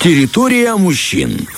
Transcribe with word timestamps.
Территория 0.00 0.76
мужчин. 0.76 1.48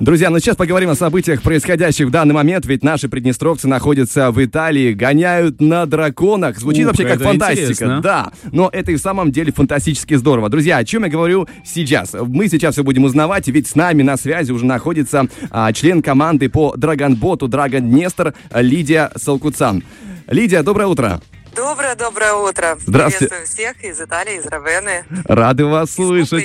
Друзья, 0.00 0.30
ну 0.30 0.38
сейчас 0.38 0.56
поговорим 0.56 0.88
о 0.88 0.94
событиях, 0.94 1.42
происходящих 1.42 2.08
в 2.08 2.10
данный 2.10 2.32
момент, 2.32 2.64
ведь 2.64 2.82
наши 2.82 3.08
приднестровцы 3.08 3.68
находятся 3.68 4.30
в 4.32 4.42
Италии, 4.42 4.94
гоняют 4.94 5.60
на 5.60 5.84
драконах. 5.84 6.58
Звучит 6.58 6.86
Ух, 6.86 6.92
вообще 6.92 7.04
как 7.04 7.22
фантастика. 7.22 7.62
интересно. 7.64 8.00
Да, 8.00 8.32
но 8.50 8.70
это 8.72 8.92
и 8.92 8.96
в 8.96 8.98
самом 8.98 9.30
деле 9.30 9.52
фантастически 9.52 10.14
здорово. 10.14 10.48
Друзья, 10.48 10.78
о 10.78 10.84
чем 10.84 11.04
я 11.04 11.10
говорю 11.10 11.46
сейчас? 11.66 12.14
Мы 12.14 12.48
сейчас 12.48 12.74
все 12.74 12.82
будем 12.82 13.04
узнавать, 13.04 13.46
ведь 13.48 13.68
с 13.68 13.74
нами 13.74 14.02
на 14.02 14.16
связи 14.16 14.52
уже 14.52 14.64
находится 14.64 15.28
а, 15.50 15.70
член 15.74 16.02
команды 16.02 16.48
по 16.48 16.74
драгонботу 16.74 17.46
Драгон 17.46 17.90
Днестр 17.90 18.32
Лидия 18.54 19.12
Салкуцан. 19.16 19.84
Лидия, 20.28 20.62
доброе 20.62 20.86
утро. 20.86 21.20
Доброе-доброе 21.54 22.32
утро. 22.32 22.78
Здравствуйте. 22.86 23.34
Приветствую 23.34 23.46
всех 23.46 23.84
из 23.84 24.00
Италии, 24.00 24.38
из 24.38 24.46
Равены, 24.46 25.04
Рады 25.26 25.66
вас 25.66 25.90
из 25.90 25.94
слышать. 25.96 26.44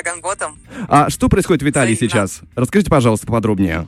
Европы, 0.00 0.02
Драгонботом. 0.02 0.58
А 0.88 1.10
что 1.10 1.28
происходит 1.28 1.62
в 1.62 1.68
Италии 1.68 1.94
Взаимно. 1.94 2.10
сейчас? 2.10 2.40
Расскажите, 2.54 2.90
пожалуйста, 2.90 3.26
поподробнее. 3.26 3.86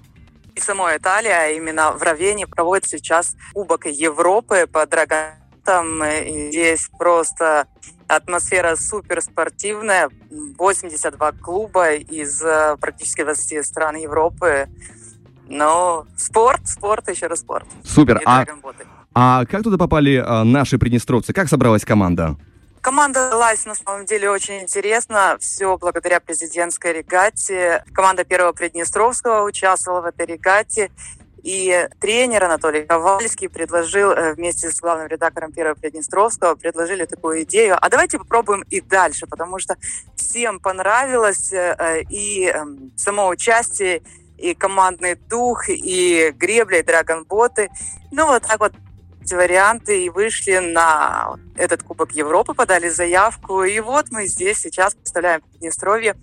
И 0.54 0.60
самой 0.60 0.98
Италии, 0.98 1.30
а 1.30 1.48
именно 1.48 1.92
в 1.92 2.02
Равене, 2.02 2.46
проводит 2.46 2.86
сейчас 2.86 3.36
Кубок 3.54 3.86
Европы 3.86 4.66
по 4.70 4.86
Драгонботам. 4.86 6.04
И 6.04 6.50
здесь 6.50 6.90
просто 6.98 7.66
атмосфера 8.06 8.76
суперспортивная. 8.76 10.10
82 10.58 11.32
клуба 11.32 11.94
из 11.94 12.42
э, 12.42 12.76
практически 12.78 13.24
20 13.24 13.64
стран 13.64 13.96
Европы. 13.96 14.68
Но 15.48 16.06
спорт, 16.16 16.68
спорт, 16.68 17.08
еще 17.08 17.26
раз 17.26 17.40
спорт. 17.40 17.66
Супер. 17.84 18.18
И 18.18 18.22
А, 18.24 18.46
а 19.14 19.44
как 19.46 19.62
туда 19.62 19.78
попали 19.78 20.22
а, 20.24 20.44
наши 20.44 20.78
приднестровцы? 20.78 21.32
Как 21.32 21.48
собралась 21.48 21.84
команда? 21.84 22.36
Команда 22.82 23.30
далась 23.30 23.64
на 23.64 23.76
самом 23.76 24.06
деле 24.06 24.28
очень 24.28 24.60
интересно. 24.60 25.36
Все 25.38 25.78
благодаря 25.78 26.18
президентской 26.18 26.92
регате. 26.92 27.84
Команда 27.94 28.24
первого 28.24 28.52
Приднестровского 28.52 29.44
участвовала 29.44 30.00
в 30.00 30.06
этой 30.06 30.26
регате. 30.26 30.90
И 31.44 31.88
тренер 32.00 32.44
Анатолий 32.44 32.82
Ковальский 32.82 33.48
предложил 33.48 34.10
э, 34.10 34.34
вместе 34.34 34.68
с 34.68 34.80
главным 34.80 35.06
редактором 35.06 35.52
первого 35.52 35.76
Приднестровского 35.76 36.56
предложили 36.56 37.04
такую 37.04 37.44
идею. 37.44 37.76
А 37.80 37.88
давайте 37.88 38.18
попробуем 38.18 38.62
и 38.62 38.80
дальше, 38.80 39.28
потому 39.28 39.60
что 39.60 39.76
всем 40.16 40.58
понравилось 40.58 41.52
э, 41.52 42.02
и 42.10 42.46
эм, 42.46 42.92
само 42.96 43.28
участие, 43.28 44.02
и 44.38 44.54
командный 44.54 45.14
дух, 45.14 45.68
и 45.68 46.32
гребля, 46.36 46.80
и 46.80 46.82
драгонботы. 46.82 47.70
Ну, 48.10 48.26
вот 48.26 48.42
так 48.42 48.58
вот 48.58 48.72
эти 49.22 49.34
варианты 49.34 50.04
и 50.04 50.10
вышли 50.10 50.58
на 50.58 51.36
этот 51.56 51.82
Кубок 51.82 52.12
Европы, 52.12 52.54
подали 52.54 52.88
заявку. 52.88 53.62
И 53.62 53.80
вот 53.80 54.06
мы 54.10 54.26
здесь 54.26 54.58
сейчас 54.58 54.94
представляем 54.94 55.40
Приднестровье 55.42 56.16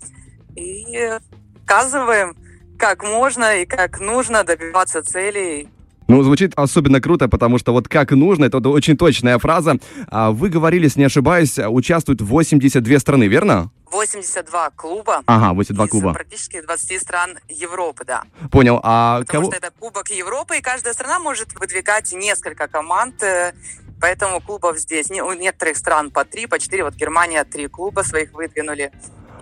и 0.56 1.18
показываем, 1.60 2.36
как 2.78 3.04
можно 3.04 3.60
и 3.60 3.66
как 3.66 4.00
нужно 4.00 4.44
добиваться 4.44 5.02
целей. 5.02 5.68
Ну, 6.08 6.22
звучит 6.22 6.52
особенно 6.56 7.00
круто, 7.00 7.28
потому 7.28 7.58
что 7.58 7.72
вот 7.72 7.86
как 7.86 8.10
нужно, 8.10 8.46
это 8.46 8.58
очень 8.58 8.96
точная 8.96 9.38
фраза. 9.38 9.78
А 10.08 10.32
Вы 10.32 10.48
говорили, 10.48 10.84
если 10.84 10.98
не 10.98 11.06
ошибаюсь, 11.06 11.56
участвуют 11.58 12.20
82 12.20 12.98
страны, 12.98 13.28
верно? 13.28 13.70
82 13.90 14.70
клуба 14.70 15.22
Ага, 15.26 15.52
82 15.54 15.84
из 15.84 15.90
клуба. 15.90 16.12
практически 16.14 16.60
20 16.60 17.00
стран 17.02 17.38
Европы, 17.48 18.04
да. 18.04 18.24
Понял. 18.50 18.80
А 18.82 19.20
Потому 19.20 19.44
кого... 19.44 19.52
что 19.52 19.58
это 19.66 19.70
Кубок 19.78 20.10
Европы, 20.10 20.58
и 20.58 20.60
каждая 20.60 20.94
страна 20.94 21.18
может 21.18 21.52
выдвигать 21.54 22.12
несколько 22.12 22.68
команд, 22.68 23.22
э, 23.22 23.52
поэтому 24.00 24.40
клубов 24.40 24.78
здесь. 24.78 25.10
Не- 25.10 25.22
У 25.22 25.32
некоторых 25.32 25.76
стран 25.76 26.10
по 26.10 26.24
три, 26.24 26.46
по 26.46 26.58
четыре. 26.58 26.84
Вот 26.84 26.94
Германия 26.94 27.44
три 27.44 27.66
клуба 27.68 28.02
своих 28.02 28.32
выдвинули. 28.32 28.92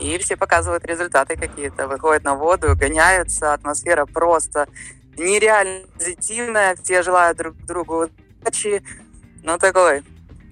И 0.01 0.17
все 0.19 0.37
показывают 0.37 0.85
результаты 0.85 1.37
какие-то, 1.37 1.89
выходят 1.89 2.23
на 2.25 2.35
воду, 2.37 2.77
гоняются, 2.77 3.53
атмосфера 3.53 4.07
просто 4.07 4.69
нереально 5.17 5.87
позитивная, 5.99 6.77
все 6.83 7.03
желают 7.03 7.37
друг 7.39 7.57
другу 7.67 8.09
удачи. 8.41 8.83
Ну, 9.43 9.59
такой 9.59 10.05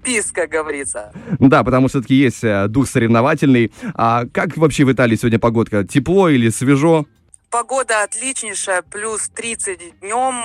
пис, 0.03 0.31
говорится. 0.31 1.11
Да, 1.39 1.63
потому 1.63 1.87
что 1.87 1.99
все-таки 1.99 2.15
есть 2.15 2.43
э, 2.43 2.67
дух 2.67 2.87
соревновательный. 2.87 3.71
А 3.93 4.25
как 4.31 4.57
вообще 4.57 4.85
в 4.85 4.91
Италии 4.91 5.15
сегодня 5.15 5.39
погодка? 5.39 5.83
Тепло 5.83 6.29
или 6.29 6.49
свежо? 6.49 7.05
Погода 7.49 8.03
отличнейшая, 8.03 8.81
плюс 8.81 9.29
30 9.29 10.01
днем, 10.01 10.43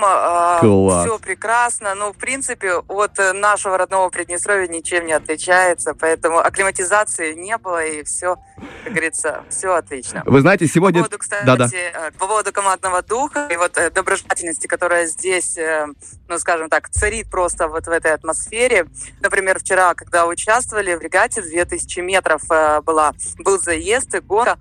Класс. 0.60 1.04
все 1.04 1.18
прекрасно. 1.18 1.96
Ну, 1.96 2.12
в 2.12 2.16
принципе, 2.16 2.74
от 2.76 3.18
э, 3.18 3.32
нашего 3.32 3.76
родного 3.76 4.08
Приднестровья 4.08 4.68
ничем 4.68 5.06
не 5.06 5.12
отличается, 5.12 5.94
поэтому 5.94 6.38
акклиматизации 6.38 7.32
не 7.32 7.58
было, 7.58 7.84
и 7.84 8.04
все, 8.04 8.36
как 8.84 8.92
говорится, 8.92 9.42
все 9.50 9.74
отлично. 9.74 10.22
Вы 10.26 10.42
знаете, 10.42 10.66
По 10.66 10.72
сегодня... 10.72 11.00
поводу, 11.00 11.18
кстати, 11.18 11.44
Да-да. 11.44 11.68
э, 11.72 12.12
по 12.12 12.28
поводу 12.28 12.52
командного 12.52 13.02
духа 13.02 13.48
и 13.50 13.56
вот 13.56 13.76
э, 13.78 13.91
доброжелательности, 13.91 14.68
которая 14.68 15.06
здесь, 15.06 15.58
ну, 16.28 16.38
скажем 16.38 16.68
так, 16.68 16.88
царит 16.88 17.28
просто 17.28 17.66
вот 17.66 17.86
в 17.86 17.91
этой 17.91 18.12
атмосфере. 18.12 18.86
Например, 19.20 19.58
вчера, 19.58 19.94
когда 19.94 20.26
участвовали 20.26 20.94
в 20.94 21.00
регате, 21.00 21.42
2000 21.42 21.98
метров 21.98 22.42
была, 22.84 23.12
был 23.38 23.58
заезд 23.60 24.14
и 24.14 24.20
гора, 24.20 24.56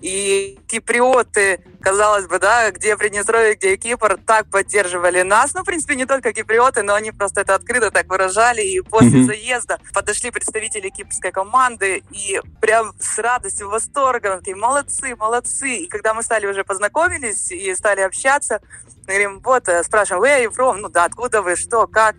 и 0.00 0.58
киприоты, 0.68 1.60
казалось 1.80 2.26
бы, 2.26 2.38
да, 2.38 2.70
где 2.70 2.96
Приднестровье, 2.96 3.54
где 3.54 3.76
Кипр, 3.76 4.18
так 4.26 4.48
поддерживали 4.50 5.22
нас. 5.22 5.54
Ну, 5.54 5.62
в 5.62 5.64
принципе, 5.64 5.94
не 5.96 6.06
только 6.06 6.32
киприоты, 6.32 6.82
но 6.82 6.94
они 6.94 7.12
просто 7.12 7.40
это 7.40 7.54
открыто 7.54 7.90
так 7.90 8.08
выражали. 8.08 8.62
И 8.62 8.80
после 8.80 9.18
Мгм. 9.20 9.26
заезда 9.26 9.78
подошли 9.92 10.30
представители 10.30 10.88
кипрской 10.90 11.30
команды 11.32 12.02
и 12.10 12.40
прям 12.60 12.94
с 13.00 13.18
радостью, 13.18 13.68
восторгом, 13.68 14.38
такие, 14.38 14.56
молодцы, 14.56 15.16
молодцы. 15.16 15.76
И 15.76 15.88
когда 15.88 16.14
мы 16.14 16.22
стали 16.22 16.46
уже 16.46 16.64
познакомились 16.64 17.50
и 17.50 17.74
стали 17.74 18.00
общаться, 18.00 18.60
мы 19.06 19.14
говорим, 19.14 19.40
вот, 19.40 19.68
э, 19.68 19.82
спрашиваем, 19.84 20.22
where 20.22 20.38
are 20.38 20.44
you 20.44 20.56
from? 20.56 20.76
Ну 20.78 20.88
да, 20.88 21.04
откуда 21.04 21.42
вы, 21.42 21.56
что, 21.56 21.86
как? 21.86 22.14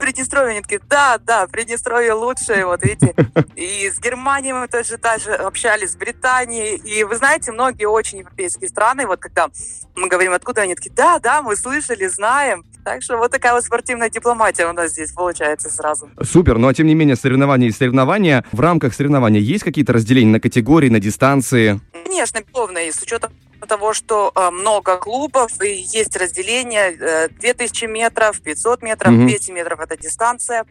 Приднестровье, 0.00 0.52
они 0.52 0.62
такие, 0.62 0.80
да, 0.88 1.18
да, 1.18 1.46
Приднестровье 1.46 2.14
лучшее, 2.14 2.66
вот 2.66 2.82
видите. 2.82 3.14
И 3.56 3.90
с 3.90 4.00
Германией 4.00 4.54
мы 4.54 4.66
тоже 4.66 4.96
даже 4.96 5.34
общались, 5.34 5.92
с 5.92 5.96
Британией. 5.96 6.76
И 6.76 7.04
вы 7.04 7.16
знаете, 7.16 7.52
многие 7.52 7.84
очень 7.84 8.18
европейские 8.18 8.68
страны, 8.68 9.06
вот 9.06 9.20
когда 9.20 9.48
мы 9.94 10.08
говорим, 10.08 10.32
откуда 10.32 10.62
они 10.62 10.74
такие, 10.74 10.92
да, 10.94 11.18
да, 11.18 11.42
мы 11.42 11.54
слышали, 11.56 12.06
знаем. 12.06 12.64
Так 12.84 13.02
что 13.02 13.18
вот 13.18 13.30
такая 13.30 13.52
вот 13.52 13.62
спортивная 13.62 14.08
дипломатия 14.08 14.66
у 14.66 14.72
нас 14.72 14.92
здесь 14.92 15.12
получается 15.12 15.70
сразу. 15.70 16.10
Супер, 16.22 16.56
но 16.56 16.72
тем 16.72 16.86
не 16.86 16.94
менее 16.94 17.16
соревнования 17.16 17.68
и 17.68 17.72
соревнования. 17.72 18.44
В 18.52 18.60
рамках 18.60 18.94
соревнования 18.94 19.40
есть 19.40 19.64
какие-то 19.64 19.92
разделения 19.92 20.32
на 20.32 20.40
категории, 20.40 20.88
на 20.88 20.98
дистанции? 20.98 21.80
Конечно, 21.92 22.40
безусловно, 22.40 22.78
и 22.78 22.90
с 22.90 23.02
учетом 23.02 23.32
того, 23.70 23.94
что 23.94 24.32
э, 24.34 24.50
много 24.50 24.96
клубов, 24.98 25.50
и 25.62 25.68
есть 25.98 26.16
разделение 26.16 26.90
э, 27.00 27.28
2000 27.28 27.86
метров, 27.86 28.40
500 28.40 28.82
метров, 28.82 29.12
Мгм. 29.12 29.26
200 29.28 29.52
метров– 29.52 29.80
это 29.84 29.96
дистанция. 29.96 30.64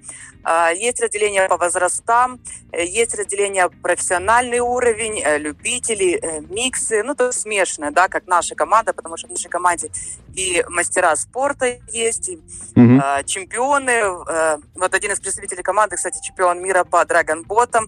А, 0.44 0.72
Есть 0.72 1.02
разделение 1.02 1.48
по 1.48 1.58
возрастам, 1.58 2.40
э, 2.74 2.86
есть 2.86 3.16
разделение 3.16 3.70
профессиональный 3.70 4.60
уровень, 4.60 5.22
э, 5.24 5.38
любители, 5.38 6.20
э, 6.22 6.42
миксы, 6.50 7.04
ну, 7.04 7.16
то 7.16 7.28
есть 7.28 7.40
смешанное, 7.42 7.92
да, 7.92 8.08
как 8.08 8.28
наша 8.28 8.56
команда, 8.56 8.94
потому 8.94 9.18
что 9.18 9.28
в 9.28 9.32
нашей 9.32 9.50
команде 9.50 9.90
и 10.36 10.64
мастера 10.70 11.16
спорта 11.16 11.66
есть, 11.94 12.30
и 12.30 12.40
э, 12.76 13.24
чемпионы. 13.26 13.92
э, 14.28 14.58
Вот 14.76 14.94
один 14.94 15.12
из 15.12 15.20
представителей 15.20 15.64
команды, 15.64 15.96
кстати, 15.96 16.20
чемпион 16.22 16.62
мира 16.62 16.84
по 16.84 17.06
драгонботам. 17.06 17.88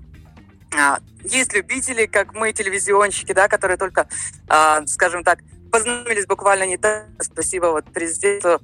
А, 0.77 0.99
Есть 1.23 1.53
любители, 1.53 2.05
как 2.05 2.33
мы, 2.33 2.53
телевизионщики, 2.53 3.33
да, 3.33 3.47
которые 3.47 3.77
только, 3.77 4.07
а, 4.47 4.85
скажем 4.87 5.23
так, 5.23 5.39
познакомились 5.71 6.25
буквально 6.25 6.65
не 6.65 6.77
так. 6.77 7.05
Спасибо 7.19 7.67
вот 7.67 7.85
президенту 7.85 8.61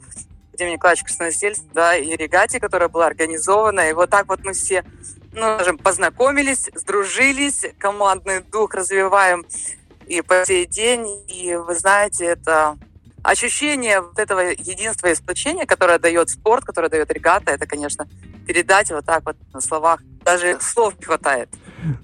Владимиру 0.51 0.73
Николаевичу 0.73 1.05
Красносельцу, 1.05 1.63
да, 1.73 1.95
и 1.95 2.15
регате, 2.15 2.59
которая 2.59 2.89
была 2.89 3.07
организована. 3.07 3.89
И 3.89 3.93
вот 3.93 4.09
так 4.09 4.27
вот 4.27 4.43
мы 4.43 4.53
все, 4.53 4.83
ну, 5.33 5.55
скажем, 5.55 5.77
познакомились, 5.77 6.69
сдружились, 6.73 7.65
командный 7.77 8.41
дух 8.41 8.73
развиваем 8.73 9.45
и 10.07 10.21
по 10.21 10.45
сей 10.45 10.65
день. 10.65 11.05
И 11.27 11.55
вы 11.55 11.75
знаете, 11.75 12.25
это 12.25 12.77
ощущение 13.27 13.99
вот 13.99 14.17
этого 14.17 14.39
единства 14.39 15.07
и 15.07 15.15
сплочения, 15.15 15.65
которое 15.65 15.99
дает 15.99 16.29
спорт, 16.29 16.63
которое 16.63 16.89
дает 16.89 17.11
регата, 17.11 17.51
это, 17.51 17.65
конечно, 17.65 18.07
передать 18.47 18.89
вот 18.89 19.05
так 19.05 19.25
вот 19.25 19.35
на 19.53 19.59
словах. 19.59 20.01
Даже 20.23 20.57
слов 20.61 20.93
не 20.97 21.05
хватает. 21.05 21.49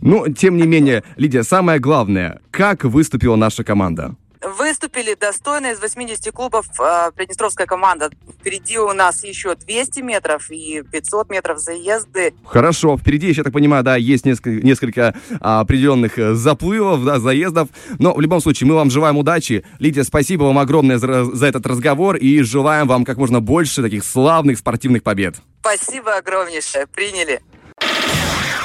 Ну, 0.02 0.28
тем 0.34 0.58
не 0.58 0.68
менее, 0.68 1.04
Лидия, 1.16 1.44
самое 1.44 1.80
главное, 1.80 2.42
как 2.52 2.84
выступила 2.84 3.38
наша 3.38 3.64
команда? 3.64 4.16
Выступили 4.58 5.16
достойно 5.16 5.72
из 5.72 5.80
80 5.80 6.32
клубов 6.32 6.68
э, 6.80 7.12
Приднестровская 7.16 7.66
команда. 7.66 8.12
Впереди 8.40 8.78
у 8.78 8.94
нас 8.94 9.24
еще 9.24 9.56
200 9.56 10.02
метров 10.02 10.52
и 10.52 10.84
500 10.92 11.30
метров 11.30 11.60
заезды. 11.60 12.34
Хорошо, 12.46 12.98
впереди, 12.98 13.32
я 13.32 13.44
так 13.44 13.54
понимаю, 13.54 13.84
да, 13.84 13.96
есть 13.96 14.26
несколько, 14.26 14.66
несколько 14.66 15.16
а, 15.40 15.62
определенных 15.62 16.20
э, 16.20 16.34
заплывов, 16.36 17.04
да, 17.04 17.20
заездов. 17.20 17.70
Но 18.00 18.14
в 18.14 18.22
любом 18.22 18.42
случае, 18.42 18.68
мы 18.68 18.76
вам 18.76 18.92
желаем 18.92 19.18
удачи. 19.18 19.64
Лидия, 19.80 20.04
спасибо 20.04 20.44
вам 20.44 20.60
огромное 20.60 20.98
за, 20.98 21.26
за 21.26 21.48
этот 21.48 21.66
разговор 21.66 22.16
и 22.16 22.42
желаем 22.42 22.88
вам 22.88 23.06
как 23.06 23.18
можно 23.18 23.40
больше 23.42 23.82
таких 23.82 24.04
славных 24.04 24.60
спортивных 24.60 25.04
побед. 25.04 25.36
Спасибо 25.62 26.18
огромнейшее. 26.18 26.88
Приняли. 26.88 27.42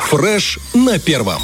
Фреш 0.08 0.58
на 0.74 0.98
первом. 0.98 1.40